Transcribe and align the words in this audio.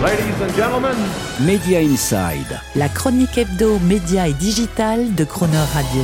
Ladies 0.00 0.40
and 0.40 0.54
gentlemen, 0.54 0.96
Media 1.40 1.80
Inside. 1.80 2.60
La 2.76 2.88
chronique 2.88 3.36
hebdo, 3.36 3.80
média 3.80 4.28
et 4.28 4.32
digital 4.32 5.12
de 5.16 5.24
Croner 5.24 5.56
Radio. 5.74 6.02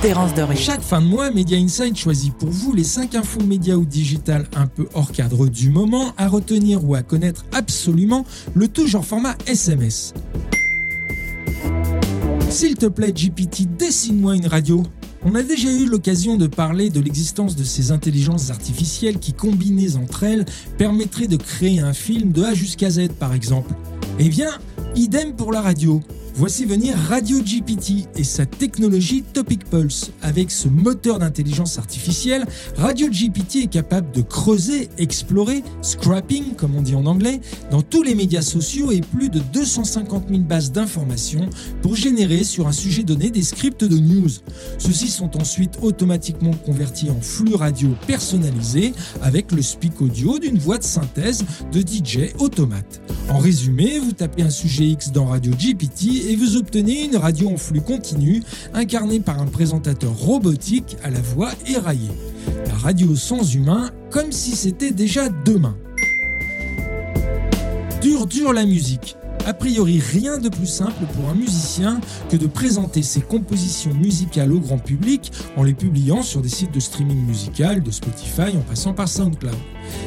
Terence 0.00 0.32
Doré. 0.32 0.56
Chaque 0.56 0.80
fin 0.80 1.02
de 1.02 1.06
mois, 1.06 1.30
Media 1.30 1.58
Insight 1.58 1.94
choisit 1.94 2.32
pour 2.32 2.48
vous 2.48 2.72
les 2.72 2.84
5 2.84 3.14
infos 3.16 3.42
médias 3.42 3.74
ou 3.74 3.84
digital 3.84 4.46
un 4.56 4.66
peu 4.66 4.88
hors 4.94 5.12
cadre 5.12 5.46
du 5.46 5.68
moment 5.68 6.14
à 6.16 6.26
retenir 6.26 6.82
ou 6.82 6.94
à 6.94 7.02
connaître 7.02 7.44
absolument, 7.52 8.24
le 8.54 8.66
tout 8.66 8.86
genre 8.86 9.04
format 9.04 9.36
SMS. 9.46 10.14
S'il 12.48 12.76
te 12.76 12.86
plaît, 12.86 13.12
GPT, 13.12 13.66
dessine-moi 13.76 14.36
une 14.36 14.46
radio. 14.46 14.84
On 15.24 15.34
a 15.34 15.42
déjà 15.42 15.70
eu 15.72 15.86
l'occasion 15.86 16.36
de 16.36 16.46
parler 16.46 16.90
de 16.90 17.00
l'existence 17.00 17.56
de 17.56 17.64
ces 17.64 17.90
intelligences 17.90 18.50
artificielles 18.50 19.18
qui, 19.18 19.32
combinées 19.32 19.96
entre 19.96 20.22
elles, 20.22 20.46
permettraient 20.78 21.26
de 21.26 21.36
créer 21.36 21.80
un 21.80 21.92
film 21.92 22.30
de 22.30 22.44
A 22.44 22.54
jusqu'à 22.54 22.90
Z, 22.90 23.08
par 23.18 23.34
exemple. 23.34 23.74
Eh 24.20 24.28
bien, 24.28 24.50
idem 24.94 25.34
pour 25.34 25.52
la 25.52 25.60
radio. 25.60 26.00
Voici 26.38 26.66
venir 26.66 26.96
Radio 27.08 27.40
GPT 27.40 28.06
et 28.14 28.22
sa 28.22 28.46
technologie 28.46 29.24
Topic 29.24 29.64
Pulse. 29.68 30.12
Avec 30.22 30.52
ce 30.52 30.68
moteur 30.68 31.18
d'intelligence 31.18 31.78
artificielle, 31.78 32.46
Radio 32.76 33.08
GPT 33.08 33.64
est 33.64 33.72
capable 33.72 34.12
de 34.12 34.22
creuser, 34.22 34.88
explorer, 34.98 35.64
scrapping 35.82 36.54
comme 36.54 36.76
on 36.76 36.82
dit 36.82 36.94
en 36.94 37.06
anglais, 37.06 37.40
dans 37.72 37.82
tous 37.82 38.04
les 38.04 38.14
médias 38.14 38.42
sociaux 38.42 38.92
et 38.92 39.00
plus 39.00 39.30
de 39.30 39.40
250 39.52 40.28
000 40.28 40.42
bases 40.42 40.70
d'informations 40.70 41.50
pour 41.82 41.96
générer 41.96 42.44
sur 42.44 42.68
un 42.68 42.72
sujet 42.72 43.02
donné 43.02 43.30
des 43.30 43.42
scripts 43.42 43.82
de 43.82 43.98
news. 43.98 44.30
Ceux-ci 44.78 45.08
sont 45.08 45.36
ensuite 45.40 45.80
automatiquement 45.82 46.54
convertis 46.64 47.10
en 47.10 47.20
flux 47.20 47.56
radio 47.56 47.88
personnalisé 48.06 48.92
avec 49.22 49.50
le 49.50 49.60
speak 49.60 50.00
audio 50.00 50.38
d'une 50.38 50.58
voix 50.58 50.78
de 50.78 50.84
synthèse 50.84 51.44
de 51.72 51.80
DJ 51.80 52.32
automate. 52.38 53.00
En 53.28 53.38
résumé, 53.38 53.98
vous 53.98 54.12
tapez 54.12 54.42
un 54.42 54.50
sujet 54.50 54.84
X 54.84 55.10
dans 55.10 55.26
Radio 55.26 55.52
GPT 55.52 56.27
et 56.28 56.36
vous 56.36 56.56
obtenez 56.56 57.06
une 57.06 57.16
radio 57.16 57.48
en 57.48 57.56
flux 57.56 57.80
continu 57.80 58.42
incarnée 58.74 59.18
par 59.18 59.40
un 59.40 59.46
présentateur 59.46 60.14
robotique 60.14 60.96
à 61.02 61.08
la 61.08 61.20
voix 61.20 61.50
éraillée. 61.66 62.10
La 62.66 62.74
radio 62.74 63.16
sans 63.16 63.54
humain 63.54 63.90
comme 64.10 64.30
si 64.30 64.54
c'était 64.54 64.90
déjà 64.90 65.30
demain. 65.30 65.76
Dure 68.02 68.26
dure 68.26 68.52
la 68.52 68.66
musique. 68.66 69.16
A 69.48 69.54
priori, 69.54 69.98
rien 69.98 70.36
de 70.36 70.50
plus 70.50 70.66
simple 70.66 71.06
pour 71.14 71.30
un 71.30 71.34
musicien 71.34 72.02
que 72.28 72.36
de 72.36 72.46
présenter 72.46 73.02
ses 73.02 73.22
compositions 73.22 73.94
musicales 73.94 74.52
au 74.52 74.60
grand 74.60 74.76
public 74.76 75.32
en 75.56 75.62
les 75.62 75.72
publiant 75.72 76.20
sur 76.20 76.42
des 76.42 76.50
sites 76.50 76.74
de 76.74 76.80
streaming 76.80 77.24
musical, 77.24 77.82
de 77.82 77.90
Spotify 77.90 78.54
en 78.54 78.60
passant 78.60 78.92
par 78.92 79.08
SoundCloud. 79.08 79.56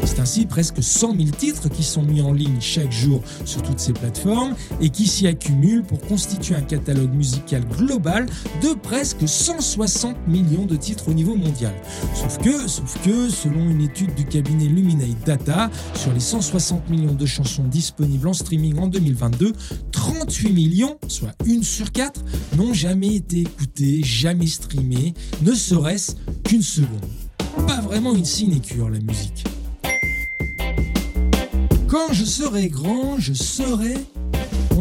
C'est 0.06 0.20
ainsi 0.20 0.46
presque 0.46 0.84
100 0.84 1.16
000 1.16 1.30
titres 1.30 1.70
qui 1.70 1.84
sont 1.84 2.04
mis 2.04 2.22
en 2.22 2.34
ligne 2.34 2.60
chaque 2.60 2.92
jour 2.92 3.22
sur 3.46 3.62
toutes 3.64 3.80
ces 3.80 3.94
plateformes 3.94 4.56
et 4.80 4.90
qui 4.90 5.08
s'y 5.08 5.26
accumulent 5.26 5.84
pour 5.84 6.00
constituer 6.02 6.56
un 6.56 6.62
catalogue 6.62 7.14
musical 7.14 7.64
global 7.78 8.28
de 8.62 8.76
presque 8.76 9.28
160 9.28 10.28
millions 10.28 10.66
de 10.66 10.76
titres 10.76 11.10
au 11.10 11.14
niveau 11.14 11.36
mondial. 11.36 11.74
Sauf 12.14 12.38
que, 12.40 12.68
sauf 12.68 13.00
que, 13.04 13.30
selon 13.30 13.70
une 13.70 13.82
étude 13.82 14.14
du 14.16 14.26
cabinet 14.26 14.66
Luminate 14.66 15.26
Data, 15.26 15.70
sur 15.96 16.14
les 16.14 16.20
160 16.20 16.90
millions 16.90 17.14
de 17.14 17.26
chansons 17.26 17.64
disponibles 17.64 18.28
en 18.28 18.34
streaming 18.34 18.78
en 18.78 18.88
2022, 19.38 19.54
38 19.92 20.52
millions, 20.52 20.98
soit 21.08 21.34
une 21.46 21.64
sur 21.64 21.92
quatre, 21.92 22.24
n'ont 22.58 22.74
jamais 22.74 23.16
été 23.16 23.42
écoutées, 23.42 24.02
jamais 24.04 24.48
streamées, 24.48 25.14
ne 25.42 25.54
serait-ce 25.54 26.14
qu'une 26.44 26.62
seconde. 26.62 27.06
Pas 27.68 27.82
vraiment 27.82 28.16
une 28.16 28.26
sinécure 28.26 28.90
la 28.90 29.00
musique. 29.00 29.44
Quand 31.88 32.14
je 32.14 32.24
serai 32.24 32.70
grand, 32.70 33.20
je 33.20 33.34
serai... 33.34 33.96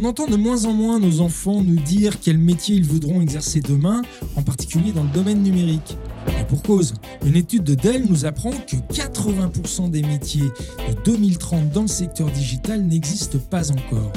On 0.01 0.05
entend 0.05 0.27
de 0.27 0.37
moins 0.37 0.65
en 0.65 0.73
moins 0.73 1.01
nos 1.01 1.21
enfants 1.21 1.63
nous 1.63 1.81
dire 1.83 2.21
quel 2.21 2.39
métier 2.39 2.77
ils 2.77 2.85
voudront 2.85 3.21
exercer 3.21 3.61
demain, 3.61 4.03
en 4.37 4.43
particulier 4.43 4.93
dans 4.93 5.03
le 5.03 5.11
domaine 5.11 5.43
numérique. 5.43 5.97
Et 6.41 6.45
pour 6.45 6.63
cause, 6.63 6.95
une 7.27 7.37
étude 7.37 7.65
de 7.65 7.75
Dell 7.75 8.07
nous 8.09 8.25
apprend 8.25 8.53
que 8.53 8.77
80% 8.95 9.91
des 9.91 10.03
métiers 10.03 10.51
de 10.89 10.95
2030 11.05 11.71
dans 11.71 11.83
le 11.83 11.89
secteur 11.89 12.31
digital 12.31 12.83
n'existent 12.87 13.39
pas 13.51 13.73
encore. 13.73 14.13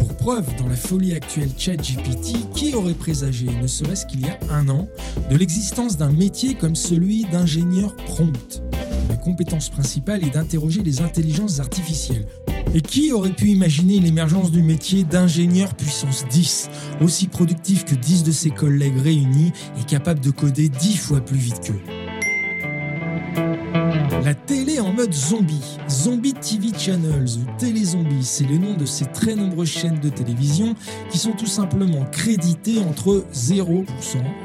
Pour 0.00 0.16
preuve, 0.16 0.56
dans 0.56 0.66
la 0.66 0.76
folie 0.76 1.14
actuelle 1.14 1.50
ChatGPT, 1.56 2.36
qui 2.54 2.74
aurait 2.74 2.94
présagé, 2.94 3.46
ne 3.60 3.66
serait-ce 3.66 4.06
qu'il 4.06 4.20
y 4.20 4.28
a 4.28 4.38
un 4.50 4.68
an, 4.68 4.88
de 5.30 5.36
l'existence 5.36 5.96
d'un 5.96 6.10
métier 6.10 6.54
comme 6.54 6.74
celui 6.74 7.24
d'ingénieur 7.24 7.94
prompt 7.94 8.62
La 9.08 9.16
compétence 9.16 9.68
principale 9.68 10.24
est 10.24 10.30
d'interroger 10.30 10.82
les 10.82 11.02
intelligences 11.02 11.60
artificielles. 11.60 12.26
Et 12.74 12.80
qui 12.80 13.12
aurait 13.12 13.32
pu 13.32 13.48
imaginer 13.48 14.00
l'émergence 14.00 14.50
du 14.50 14.62
métier 14.62 15.04
d'ingénieur 15.04 15.74
puissance 15.74 16.24
10, 16.30 16.70
aussi 17.00 17.26
productif 17.28 17.84
que 17.84 17.94
10 17.94 18.22
de 18.24 18.32
ses 18.32 18.50
collègues 18.50 18.98
réunis 18.98 19.52
et 19.78 19.84
capable 19.84 20.20
de 20.20 20.30
coder 20.30 20.68
10 20.68 20.96
fois 20.96 21.20
plus 21.20 21.38
vite 21.38 21.60
qu'eux? 21.60 21.80
La 24.24 24.34
télé 24.34 24.80
en 24.80 24.89
zombie, 25.10 25.78
Zombie 25.88 26.34
TV 26.34 26.68
Channels 26.76 27.38
ou 27.38 27.58
Télé 27.58 27.84
Zombie, 27.84 28.22
c'est 28.24 28.44
le 28.44 28.58
nom 28.58 28.74
de 28.74 28.84
ces 28.84 29.06
très 29.06 29.34
nombreuses 29.34 29.68
chaînes 29.68 29.98
de 30.00 30.08
télévision 30.08 30.74
qui 31.10 31.18
sont 31.18 31.32
tout 31.32 31.46
simplement 31.46 32.04
créditées 32.12 32.80
entre 32.80 33.24
0% 33.32 33.84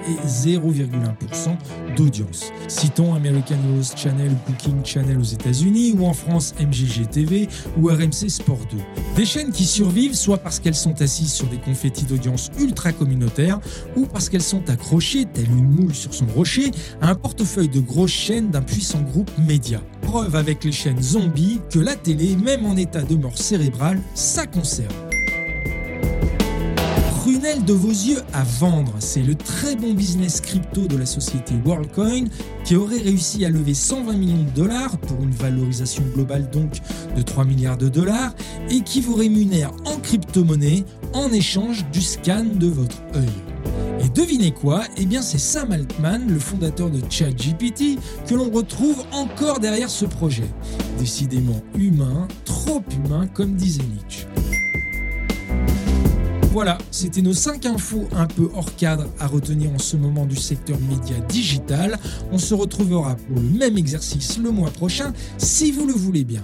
et 0.08 0.28
0,1% 0.28 1.58
d'audience. 1.98 2.52
Citons 2.68 3.14
American 3.14 3.58
News 3.68 3.84
Channel 3.96 4.32
Cooking 4.46 4.86
Channel 4.86 5.18
aux 5.18 5.24
États-Unis 5.24 5.96
ou 5.98 6.06
en 6.06 6.14
France 6.14 6.54
MGG 6.60 7.10
TV 7.10 7.50
ou 7.78 7.88
RMC 7.88 8.30
Sport 8.30 8.60
2. 8.72 8.78
Des 9.16 9.26
chaînes 9.26 9.52
qui 9.52 9.66
survivent 9.66 10.16
soit 10.16 10.38
parce 10.38 10.60
qu'elles 10.60 10.76
sont 10.76 11.02
assises 11.02 11.34
sur 11.34 11.48
des 11.48 11.58
confettis 11.58 12.06
d'audience 12.06 12.52
ultra 12.60 12.94
communautaires 12.94 13.60
ou 13.96 14.06
parce 14.06 14.30
qu'elles 14.30 14.42
sont 14.42 14.70
accrochées, 14.70 15.26
telle 15.26 15.50
une 15.50 15.70
moule 15.70 15.94
sur 15.94 16.14
son 16.14 16.26
rocher, 16.28 16.72
à 17.02 17.10
un 17.10 17.16
portefeuille 17.16 17.70
de 17.70 17.80
grosses 17.80 18.12
chaînes 18.12 18.52
d'un 18.52 18.62
puissant 18.62 19.02
groupe 19.02 19.32
média 19.38 19.82
Preuve 20.16 20.38
avec 20.38 20.64
les 20.64 20.72
chaînes 20.72 21.04
zombies 21.04 21.60
que 21.70 21.78
la 21.78 21.94
télé, 21.94 22.38
même 22.38 22.66
en 22.66 22.78
état 22.78 23.02
de 23.02 23.16
mort 23.16 23.38
cérébrale, 23.38 24.00
ça 24.14 24.48
conserve. 24.48 24.96
Prunelle 27.20 27.66
de 27.66 27.74
vos 27.74 27.90
yeux 27.90 28.22
à 28.32 28.46
vendre, 28.46 28.94
c'est 29.00 29.22
le 29.22 29.36
très 29.36 29.76
bon 29.76 29.94
business 29.94 30.40
crypto 30.40 30.88
de 30.88 30.96
la 30.96 31.06
société 31.06 31.54
WorldCoin 31.66 32.28
qui 32.64 32.78
aurait 32.78 33.02
réussi 33.02 33.44
à 33.44 33.50
lever 33.50 33.74
120 33.74 34.14
millions 34.14 34.44
de 34.44 34.62
dollars 34.62 34.98
pour 35.00 35.22
une 35.22 35.32
valorisation 35.32 36.04
globale 36.14 36.50
donc 36.50 36.76
de 37.18 37.22
3 37.22 37.44
milliards 37.44 37.78
de 37.78 37.90
dollars 37.90 38.34
et 38.70 38.80
qui 38.84 39.02
vous 39.02 39.16
rémunère 39.16 39.74
en 39.84 39.98
crypto-monnaie 39.98 40.86
en 41.12 41.30
échange 41.34 41.84
du 41.92 42.02
scan 42.02 42.46
de 42.56 42.68
votre 42.68 43.02
œil. 43.16 43.55
Et 44.06 44.10
devinez 44.10 44.52
quoi? 44.52 44.84
Eh 44.98 45.06
bien 45.08 45.24
c'est 45.24 45.40
Sam 45.40 45.72
Altman, 45.72 46.28
le 46.28 46.38
fondateur 46.38 46.92
de 46.92 47.02
ChatGPT, 47.10 47.98
que 48.28 48.36
l'on 48.36 48.52
retrouve 48.52 49.04
encore 49.12 49.60
derrière 49.60 49.90
ce 49.90 50.06
projet. 50.06 50.48
Décidément 51.00 51.60
humain, 51.76 52.28
trop 52.44 52.84
humain 52.92 53.26
comme 53.34 53.56
disait 53.56 53.82
Nietzsche. 53.82 54.28
Voilà, 56.52 56.78
c'était 56.92 57.24
nos 57.24 57.34
5 57.34 57.66
infos 57.66 58.08
un 58.16 58.28
peu 58.28 58.48
hors 58.54 58.76
cadre 58.76 59.08
à 59.20 59.26
retenir 59.26 59.72
en 59.72 59.80
ce 59.80 59.98
moment 59.98 60.28
du 60.28 60.36
secteur 60.36 60.78
média 60.82 61.18
digital. 61.28 61.98
On 62.32 62.38
se 62.38 62.54
retrouvera 62.54 63.16
pour 63.16 63.38
le 63.38 63.58
même 63.58 63.76
exercice 63.76 64.38
le 64.38 64.52
mois 64.52 64.70
prochain, 64.70 65.14
si 65.40 65.72
vous 65.72 65.88
le 65.88 65.94
voulez 65.94 66.24
bien. 66.24 66.44